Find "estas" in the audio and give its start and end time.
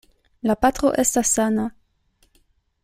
1.03-1.35